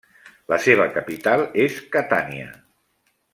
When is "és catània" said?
1.67-2.49